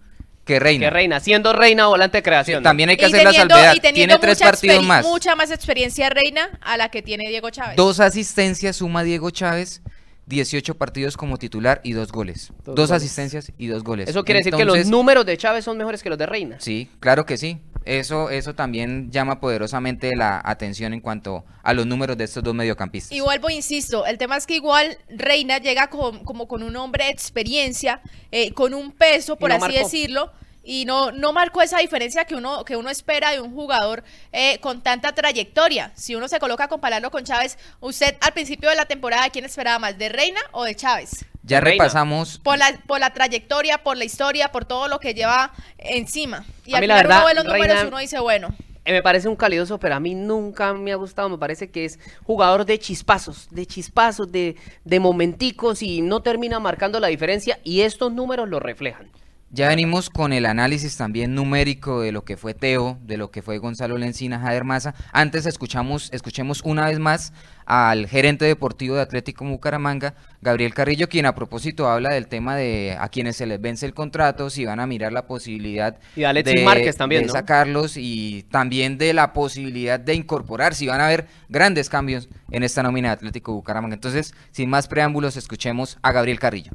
[0.44, 0.86] que Reina.
[0.86, 2.62] Que Reina, siendo Reina volante de creación.
[2.62, 2.68] ¿no?
[2.68, 5.06] También hay que Y hacer la salvedad, y teniendo tiene tres mucha partidos más.
[5.06, 7.76] Mucha más experiencia Reina a la que tiene Diego Chávez.
[7.76, 9.80] Dos asistencias suma Diego Chávez,
[10.26, 12.48] 18 partidos como titular y dos goles.
[12.64, 13.02] Dos Dos, goles.
[13.02, 14.08] asistencias y dos goles.
[14.08, 16.56] Eso quiere decir que los números de Chávez son mejores que los de Reina.
[16.60, 17.60] Sí, claro que sí.
[17.84, 22.54] Eso, eso también llama poderosamente la atención en cuanto a los números de estos dos
[22.54, 23.12] mediocampistas.
[23.12, 27.04] Y vuelvo, insisto, el tema es que igual Reina llega con- como con un hombre
[27.04, 29.78] de experiencia, eh, con un peso, por no así marcó.
[29.78, 30.32] decirlo,
[30.66, 34.58] y no, no marcó esa diferencia que uno, que uno espera de un jugador eh,
[34.60, 35.92] con tanta trayectoria.
[35.94, 39.44] Si uno se coloca a compararlo con Chávez, usted al principio de la temporada, ¿quién
[39.44, 41.26] esperaba más, de Reina o de Chávez?
[41.46, 41.84] Ya Reina.
[41.84, 46.44] repasamos Por la, por la trayectoria, por la historia, por todo lo que lleva encima.
[46.64, 48.18] Y A al mí la final verdad, uno ve los números Reina- y uno dice,
[48.20, 48.54] bueno,
[48.86, 51.28] Eh, me parece un calidoso, pero a mí nunca me ha gustado.
[51.30, 56.60] Me parece que es jugador de chispazos, de chispazos, de, de momenticos y no termina
[56.60, 57.58] marcando la diferencia.
[57.64, 59.08] Y estos números lo reflejan.
[59.54, 63.40] Ya venimos con el análisis también numérico de lo que fue Teo, de lo que
[63.40, 64.96] fue Gonzalo Lencina, Jader Maza.
[65.12, 67.32] Antes escuchamos, escuchemos una vez más
[67.64, 72.96] al gerente deportivo de Atlético Bucaramanga, Gabriel Carrillo, quien a propósito habla del tema de
[72.98, 76.26] a quienes se les vence el contrato, si van a mirar la posibilidad Y de
[76.26, 77.34] Alexis Márquez también, de ¿no?
[77.34, 82.64] sacarlos y también de la posibilidad de incorporar, si van a haber grandes cambios en
[82.64, 83.94] esta nómina de Atlético Bucaramanga.
[83.94, 86.72] Entonces, sin más preámbulos, escuchemos a Gabriel Carrillo.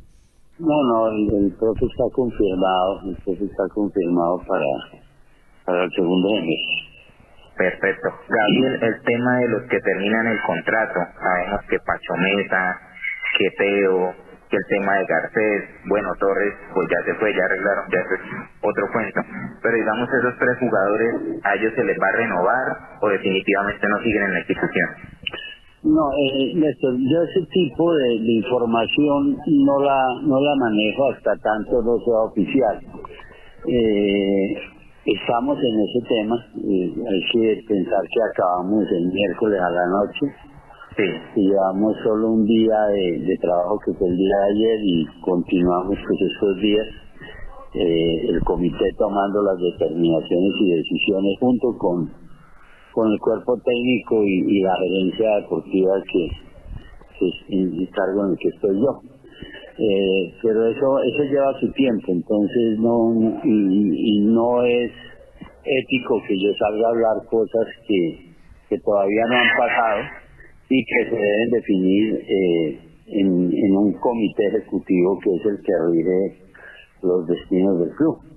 [0.60, 5.04] No, no, el, el profe está confirmado, el profe está confirmado para,
[5.66, 6.66] para el segundo de mes.
[7.58, 8.10] Perfecto.
[8.30, 12.80] Gabriel, el tema de los que terminan el contrato, sabemos que Pachometa,
[13.38, 14.16] que Teo,
[14.50, 18.08] que el tema de Garcés, bueno, Torres, pues ya se fue, ya arreglaron, ya es
[18.62, 19.22] otro cuento.
[19.64, 22.68] Pero digamos, esos tres jugadores, ¿a ellos se les va a renovar
[23.02, 24.90] o definitivamente no siguen en la institución?
[25.84, 31.36] No, eh, Néstor, yo ese tipo de, de información no la no la manejo hasta
[31.38, 32.80] tanto no sea oficial.
[33.66, 34.58] Eh,
[35.06, 40.36] estamos en ese tema, eh, hay que pensar que acabamos el miércoles a la noche
[40.98, 41.04] Sí,
[41.38, 45.06] y llevamos solo un día de, de trabajo que fue el día de ayer y
[45.22, 46.88] continuamos pues estos días
[47.74, 52.12] eh, el comité tomando las determinaciones y decisiones junto con,
[52.94, 56.28] con el cuerpo técnico y, y la gerencia deportiva que,
[57.20, 59.02] que es el cargo en el que estoy yo.
[59.82, 64.92] Eh, pero eso eso lleva su tiempo, entonces no y, y no es
[65.64, 68.34] ético que yo salga a hablar cosas que,
[68.68, 70.02] que todavía no han pasado
[70.70, 75.72] y que se deben definir eh, en, en un comité ejecutivo que es el que
[75.92, 76.50] rige
[77.02, 78.29] los destinos del club.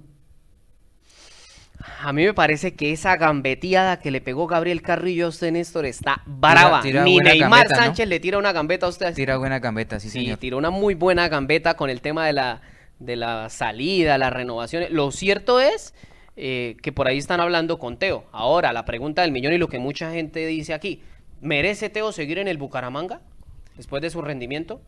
[2.01, 5.87] A mí me parece que esa gambeteada que le pegó Gabriel Carrillo a usted, Néstor,
[5.87, 6.81] está brava.
[6.83, 7.83] tira Ni Neymar gambeta, ¿no?
[7.85, 9.15] Sánchez le tira una gambeta a usted.
[9.15, 10.39] Tira buena gambeta, sí, Sí, señor.
[10.39, 12.61] tiró una muy buena gambeta con el tema de la,
[12.99, 14.91] de la salida, las renovaciones.
[14.91, 15.95] Lo cierto es
[16.37, 18.25] eh, que por ahí están hablando con Teo.
[18.33, 21.03] Ahora, la pregunta del millón y lo que mucha gente dice aquí,
[21.41, 23.21] ¿merece Teo seguir en el Bucaramanga
[23.77, 24.81] después de su rendimiento?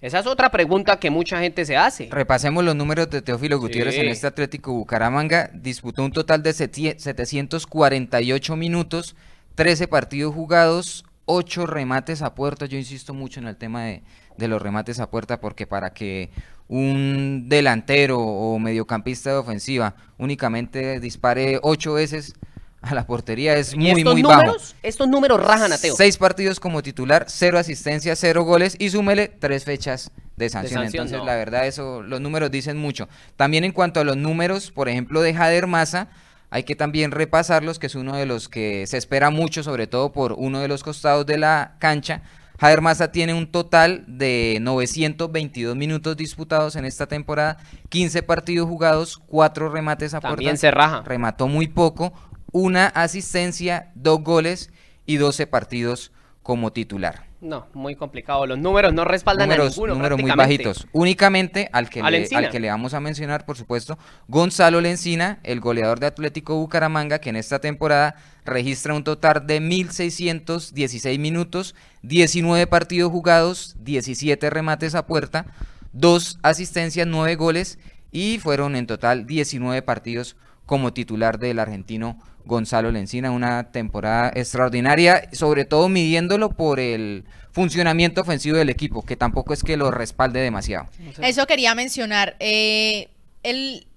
[0.00, 2.08] Esa es otra pregunta que mucha gente se hace.
[2.10, 4.00] Repasemos los números de Teófilo Gutiérrez Sí.
[4.00, 5.50] en este Atlético Bucaramanga.
[5.52, 9.14] Disputó un total de seti- 748 minutos,
[9.56, 12.64] 13 partidos jugados, 8 remates a puerta.
[12.64, 14.02] Yo insisto mucho en el tema de,
[14.38, 16.30] de los remates a puerta porque para que
[16.66, 22.34] un delantero o mediocampista de ofensiva únicamente dispare 8 veces
[22.90, 24.56] a la portería es muy, estos muy bajo.
[24.82, 25.94] estos números rajan a Teo.
[25.96, 30.82] Seis partidos como titular, cero asistencias, cero goles y súmele tres fechas de sanción.
[30.82, 31.24] sanción, Entonces, no.
[31.26, 33.08] la verdad, eso, los números dicen mucho.
[33.36, 36.08] También en cuanto a los números, por ejemplo, de Jader Maza,
[36.48, 40.12] hay que también repasarlos, que es uno de los que se espera mucho, sobre todo
[40.12, 42.22] por uno de los costados de la cancha.
[42.58, 47.56] Jader Maza tiene un total de 922 minutos disputados en esta temporada,
[47.88, 51.02] 15 partidos jugados, 4 remates a También puerta se raja.
[51.06, 52.12] remató muy poco,
[52.52, 54.70] una asistencia, dos goles
[55.06, 57.30] y 12 partidos como titular.
[57.40, 58.46] No, muy complicado.
[58.46, 59.94] Los números no respaldan a números, ninguno.
[59.94, 60.86] números muy bajitos.
[60.92, 65.40] Únicamente al que, A le, al que le vamos a mencionar, por supuesto, Gonzalo Lencina,
[65.42, 71.74] el goleador de Atlético Bucaramanga, que en esta temporada registra un total de 1.616 minutos,
[72.02, 75.46] 19 partidos jugados, 17 remates a puerta,
[75.92, 77.78] 2 asistencias, 9 goles
[78.12, 80.36] y fueron en total 19 partidos
[80.70, 88.20] como titular del argentino Gonzalo Lencina, una temporada extraordinaria, sobre todo midiéndolo por el funcionamiento
[88.20, 90.88] ofensivo del equipo, que tampoco es que lo respalde demasiado.
[91.20, 92.36] Eso quería mencionar.
[92.38, 93.08] Eh,
[93.42, 93.88] él,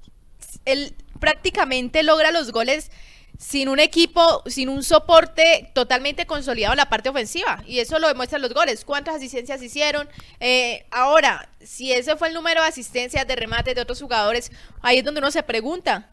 [0.66, 2.90] él prácticamente logra los goles
[3.38, 7.64] sin un equipo, sin un soporte totalmente consolidado en la parte ofensiva.
[7.68, 8.84] Y eso lo demuestran los goles.
[8.84, 10.10] ¿Cuántas asistencias hicieron?
[10.40, 14.98] Eh, ahora, si ese fue el número de asistencias, de remates de otros jugadores, ahí
[14.98, 16.10] es donde uno se pregunta.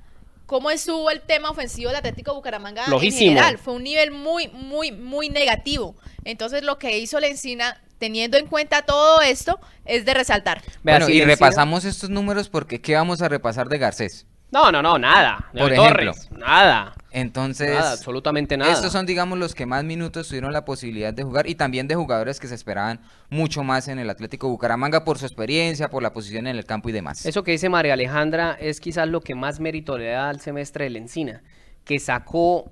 [0.50, 3.20] ¿Cómo estuvo el tema ofensivo del Atlético Bucaramanga Flojísimo.
[3.20, 3.58] en general?
[3.58, 5.94] Fue un nivel muy, muy, muy negativo.
[6.24, 10.60] Entonces, lo que hizo Lencina, teniendo en cuenta todo esto, es de resaltar.
[10.82, 14.26] Bueno, y repasamos estos números porque ¿qué vamos a repasar de Garcés?
[14.50, 15.48] No, no, no, nada.
[15.52, 16.12] Por De ejemplo.
[16.14, 16.94] Torres, nada.
[17.12, 18.72] Entonces, Nada, absolutamente nada.
[18.72, 21.96] estos son, digamos, los que más minutos tuvieron la posibilidad de jugar y también de
[21.96, 26.12] jugadores que se esperaban mucho más en el Atlético Bucaramanga por su experiencia, por la
[26.12, 27.26] posición en el campo y demás.
[27.26, 30.84] Eso que dice María Alejandra es quizás lo que más mérito le da al semestre
[30.84, 31.42] de la Encina,
[31.84, 32.70] que sacó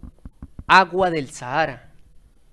[0.68, 1.90] agua del Sahara,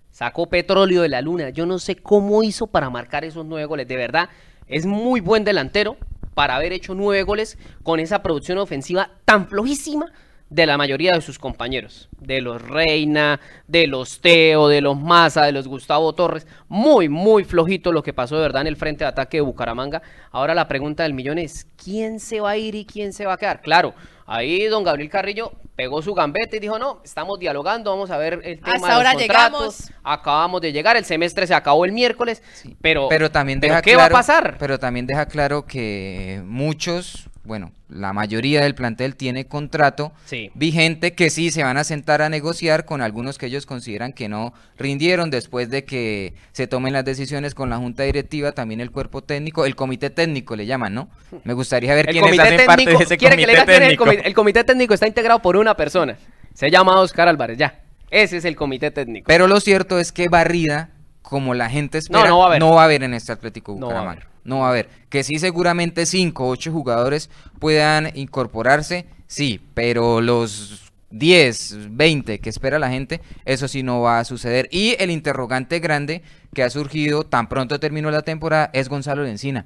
[0.10, 1.50] sacó petróleo de la luna.
[1.50, 3.88] Yo no sé cómo hizo para marcar esos nueve goles.
[3.88, 4.30] De verdad,
[4.68, 5.98] es muy buen delantero
[6.34, 10.12] para haber hecho nueve goles con esa producción ofensiva tan flojísima
[10.50, 15.44] de la mayoría de sus compañeros, de los Reina, de los Teo, de los Maza,
[15.44, 19.04] de los Gustavo Torres, muy, muy flojito lo que pasó de verdad en el frente
[19.04, 20.02] de ataque de Bucaramanga.
[20.32, 23.34] Ahora la pregunta del millón es, ¿quién se va a ir y quién se va
[23.34, 23.62] a quedar?
[23.62, 23.96] Claro,
[24.28, 28.40] ahí don Gabriel Carrillo pegó su gambete y dijo, no, estamos dialogando, vamos a ver
[28.44, 29.60] el tema Hasta de los ahora contratos.
[29.60, 29.92] llegamos.
[30.04, 32.42] Acabamos de llegar, el semestre se acabó el miércoles,
[32.82, 34.56] pero, Pero también ¿pero deja ¿qué claro, va a pasar?
[34.60, 40.52] Pero también deja claro que muchos, bueno, la mayoría del plantel tiene contrato Sí.
[40.56, 44.28] vigente que sí se van a sentar a negociar con algunos que ellos consideran que
[44.30, 48.92] no rindieron después de que se tomen las decisiones con la junta directiva, también el
[48.92, 51.10] cuerpo técnico, el comité técnico le llaman, ¿no?
[51.44, 53.80] Me gustaría ver quiénes comité hacen parte técnico, de ese quiere que le comité el
[53.82, 54.04] técnico.
[54.06, 56.18] comité, el comité técnico está integrado por una persona.
[56.54, 57.82] Se llama Oscar Álvarez, ya.
[58.10, 59.26] Ese es el comité técnico.
[59.28, 60.90] Pero lo cierto es que barrida,
[61.22, 63.04] como la gente espera, no va a haber.
[63.04, 64.22] en este Atlético No va a Bucaramanga.
[64.24, 64.35] haber.
[64.46, 64.90] No va a haber.
[65.10, 67.30] Que sí, seguramente 5 o 8 jugadores
[67.60, 74.20] puedan incorporarse, sí, pero los 10, 20 que espera la gente, eso sí no va
[74.20, 74.68] a suceder.
[74.72, 76.22] Y el interrogante grande
[76.54, 79.66] que ha surgido tan pronto terminó la temporada es Gonzalo Lencina.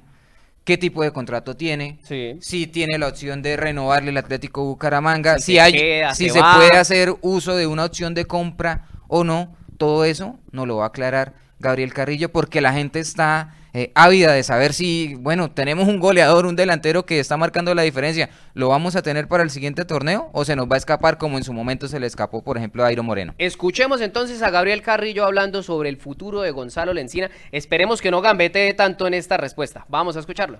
[0.64, 1.98] ¿Qué tipo de contrato tiene?
[2.02, 2.36] Sí.
[2.40, 6.40] Si tiene la opción de renovarle el Atlético Bucaramanga, Si si, hay, queda, si se
[6.40, 10.84] puede hacer uso de una opción de compra o no, todo eso nos lo va
[10.84, 15.88] a aclarar Gabriel Carrillo porque la gente está eh, ávida de saber si, bueno, tenemos
[15.88, 19.50] un goleador, un delantero que está marcando la diferencia, ¿lo vamos a tener para el
[19.50, 22.42] siguiente torneo o se nos va a escapar como en su momento se le escapó,
[22.42, 23.34] por ejemplo, a Airo Moreno?
[23.38, 27.30] Escuchemos entonces a Gabriel Carrillo hablando sobre el futuro de Gonzalo Lencina.
[27.52, 29.84] Esperemos que no gambetee tanto en esta respuesta.
[29.88, 30.58] Vamos a escucharlo.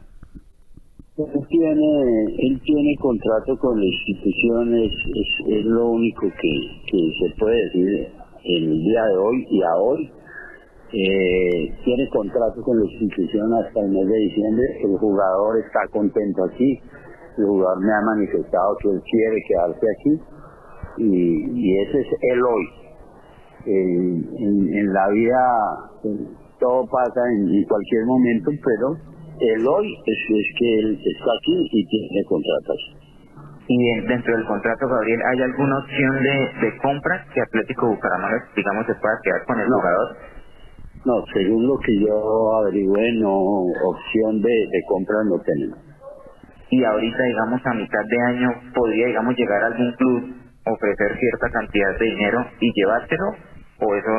[1.19, 7.11] Él tiene, él tiene contrato con la institución, es, es, es lo único que, que
[7.21, 8.09] se puede decir
[8.45, 10.11] en el día de hoy y a hoy.
[10.93, 16.45] Eh, tiene contrato con la institución hasta el mes de diciembre, el jugador está contento
[16.45, 16.81] aquí,
[17.39, 20.21] el jugador me ha manifestado que él quiere quedarse aquí
[20.99, 22.65] y, y ese es el hoy.
[23.67, 25.41] Eh, en, en la vida
[26.05, 26.27] eh,
[26.59, 28.97] todo pasa en, en cualquier momento, pero
[29.41, 32.97] el hoy es, es que él está aquí y tiene contratos.
[33.69, 38.45] Y en- dentro del contrato, Gabriel, ¿hay alguna opción de, de compra que Atlético Bucaramanga,
[38.57, 39.77] digamos, se pueda quedar con el No.
[39.77, 40.17] jugador?
[41.05, 45.79] No, según lo que yo averigüé, no opción de, de compra no tenemos.
[46.71, 50.35] Y ahorita, digamos, a mitad de año, ¿podría, digamos, llegar algún club,
[50.67, 53.27] ofrecer cierta cantidad de dinero y llevárselo?
[53.81, 54.13] ¿O eso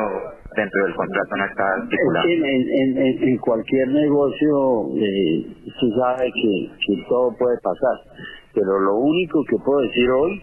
[0.56, 2.28] dentro del contrato no está estipulado?
[2.28, 5.46] En, en, en, en- en cualquier negocio, eh,
[5.80, 7.98] se sabe que, que todo puede pasar,
[8.54, 10.42] pero lo único que puedo decir hoy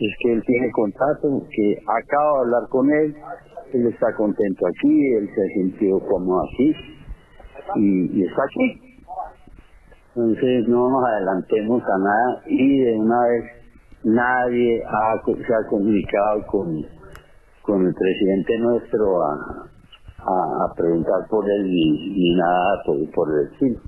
[0.00, 3.16] es que él tiene contrato, que acabo de hablar con él,
[3.72, 6.74] él está contento aquí, él se ha sentido como así
[7.76, 8.96] y, está aquí.
[10.16, 13.44] Entonces no nos adelantemos a nada y de una vez
[14.04, 16.84] nadie ha, se ha comunicado con,
[17.62, 19.68] con el presidente nuestro a,
[20.18, 23.80] a, a preguntar por él ni, ni nada por, por el estilo.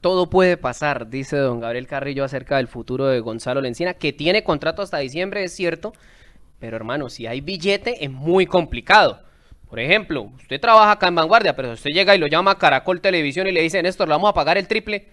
[0.00, 4.44] Todo puede pasar, dice don Gabriel Carrillo acerca del futuro de Gonzalo Lencina, que tiene
[4.44, 5.94] contrato hasta diciembre, es cierto,
[6.64, 9.20] pero hermano, si hay billete es muy complicado.
[9.68, 13.02] Por ejemplo, usted trabaja acá en Vanguardia, pero usted llega y lo llama a Caracol
[13.02, 15.06] Televisión y le dice, Néstor, le vamos a pagar el triple.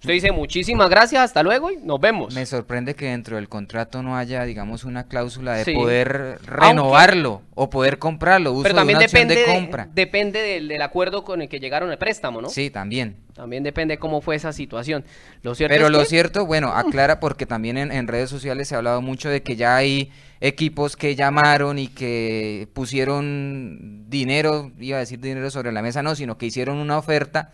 [0.00, 2.34] Usted dice, muchísimas gracias, hasta luego y nos vemos.
[2.34, 5.72] Me sorprende que dentro del contrato no haya, digamos, una cláusula de Sí.
[5.72, 9.88] poder renovarlo o poder comprarlo, uso Pero de también una opción depende, de de- compra.
[9.94, 12.50] depende del, del acuerdo con el que llegaron el préstamo, ¿no?
[12.50, 13.16] Sí, también.
[13.34, 15.04] También depende cómo fue esa situación.
[15.42, 18.68] Lo cierto Pero es lo que- cierto, bueno, aclara porque también en, en redes sociales
[18.68, 24.70] se ha hablado mucho de que ya hay equipos que llamaron y que pusieron dinero,
[24.78, 27.52] iba a decir dinero sobre la mesa, no, sino que hicieron una oferta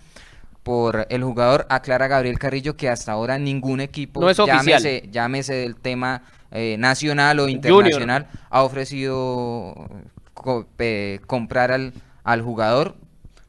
[0.63, 1.67] por el jugador.
[1.71, 6.77] Aclara Gabriel Carrillo que hasta ahora ningún equipo, No es llámese, llámese del tema eh,
[6.79, 9.89] nacional o internacional, ha ofrecido
[10.35, 11.93] co- eh, comprar al,
[12.23, 12.97] al jugador.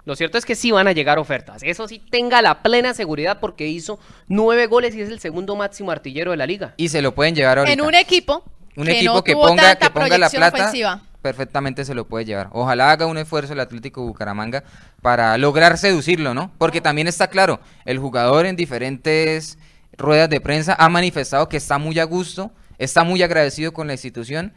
[0.05, 1.63] Lo cierto es que sí van a llegar ofertas.
[1.63, 5.89] Eso sí, tenga la plena seguridad porque hizo nueve goles y es el segundo máximo
[5.91, 6.73] artillero de la liga.
[6.77, 7.73] Y se lo pueden llevar ahorita.
[7.73, 8.43] En un equipo
[8.75, 11.01] un que equipo no que ponga, que ponga la plata, ofensiva.
[11.21, 12.49] perfectamente se lo puede llevar.
[12.51, 14.63] Ojalá haga un esfuerzo el Atlético Bucaramanga
[15.01, 16.51] para lograr seducirlo, ¿no?
[16.57, 19.57] Porque también está claro, el jugador en diferentes
[19.97, 23.93] ruedas de prensa ha manifestado que está muy a gusto, está muy agradecido con la
[23.93, 24.53] institución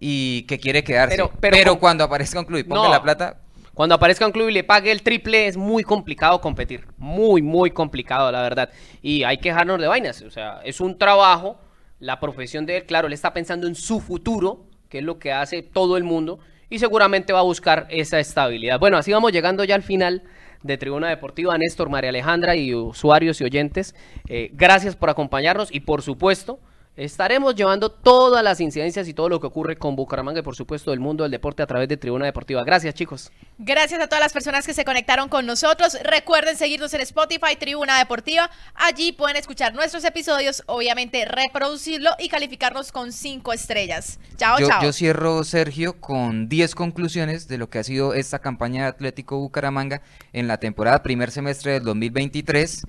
[0.00, 1.16] y que quiere quedarse.
[1.16, 2.90] Pero- Pero, pero con- cuando aparezca un club y ponga No.
[2.90, 3.36] la plata,
[3.74, 6.84] Cuando aparezca un club y le pague el triple es muy complicado competir.
[6.96, 8.70] Muy, muy complicado, la verdad.
[9.02, 10.20] Y hay que dejarnos de vainas.
[10.22, 11.60] O sea, es un trabajo,
[12.00, 15.32] la profesión de él, claro, él está pensando en su futuro, que es lo que
[15.32, 16.38] hace todo el mundo,
[16.70, 18.78] y seguramente va a buscar esa estabilidad.
[18.78, 20.22] Bueno, así vamos llegando ya al final
[20.62, 21.56] de Tribuna Deportiva.
[21.56, 23.94] Néstor, María Alejandra y usuarios y oyentes,
[24.28, 26.60] eh, gracias por acompañarnos y por supuesto...
[26.98, 30.92] Estaremos llevando todas las incidencias y todo lo que ocurre con Bucaramanga y por supuesto
[30.92, 32.64] el mundo del deporte a través de Tribuna Deportiva.
[32.64, 33.30] Gracias chicos.
[33.56, 35.96] Gracias a todas las personas que se conectaron con nosotros.
[36.02, 38.50] Recuerden seguirnos en Spotify, Tribuna Deportiva.
[38.74, 44.18] Allí pueden escuchar nuestros episodios, obviamente reproducirlo y calificarnos con cinco estrellas.
[44.36, 44.82] Chao, yo, chao.
[44.82, 49.38] yo cierro, Sergio, con 10 conclusiones de lo que ha sido esta campaña de Atlético
[49.38, 52.82] Bucaramanga en la temporada primer semestre del 2023.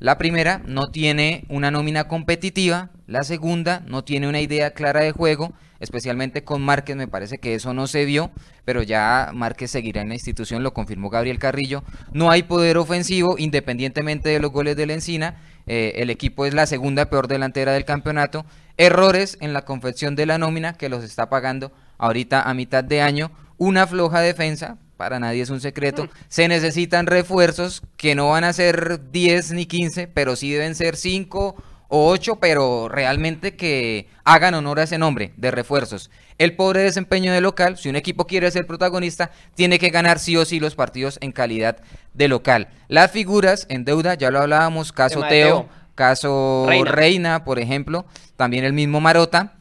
[0.00, 2.88] La primera, no tiene una nómina competitiva.
[3.06, 6.94] La segunda, no tiene una idea clara de juego, especialmente con Márquez.
[6.96, 8.30] Me parece que eso no se vio,
[8.64, 11.82] pero ya Márquez seguirá en la institución, lo confirmó Gabriel Carrillo.
[12.12, 15.34] No hay poder ofensivo, independientemente de los goles de la Encina.
[15.66, 18.46] Eh, el equipo es la segunda peor delantera del campeonato.
[18.76, 23.02] Errores en la confección de la nómina que los está pagando ahorita a mitad de
[23.02, 23.32] año.
[23.58, 26.08] Una floja defensa, para nadie es un secreto.
[26.28, 30.96] Se necesitan refuerzos que no van a ser 10 ni 15, pero sí deben ser
[30.96, 31.56] 5
[31.90, 36.10] o 8, pero realmente que hagan honor a ese nombre de refuerzos.
[36.38, 40.36] El pobre desempeño de local, si un equipo quiere ser protagonista, tiene que ganar sí
[40.36, 41.78] o sí los partidos en calidad
[42.14, 42.68] de local.
[42.86, 46.92] Las figuras en deuda, ya lo hablábamos, caso de Teo, caso Reina.
[46.92, 47.44] Reina.
[47.44, 49.54] por ejemplo, también el mismo Marota.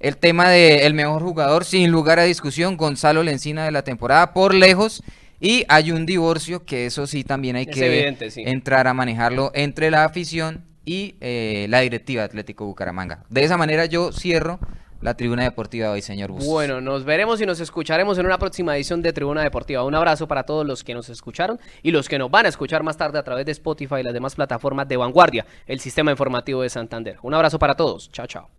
[0.00, 4.34] El tema del el mejor jugador, sin lugar a discusión, Gonzalo Lencina de la temporada,
[4.34, 5.02] por lejos.
[5.40, 8.42] Y hay un divorcio que eso sí también hay Es que evidente, sí.
[8.44, 13.24] entrar a manejarlo entre la afición y eh, la directiva Atlético Bucaramanga.
[13.28, 14.58] De esa manera yo cierro
[15.02, 16.48] la tribuna deportiva de hoy, señor Bustos.
[16.48, 19.84] Bueno, nos veremos y nos escucharemos en una próxima edición de Tribuna Deportiva.
[19.84, 22.82] Un abrazo para todos los que nos escucharon y los que nos van a escuchar
[22.82, 26.62] más tarde a través de Spotify y las demás plataformas de Vanguardia, el sistema informativo
[26.62, 27.18] de Santander.
[27.22, 28.10] Un abrazo para todos.
[28.10, 28.55] Chao, chao.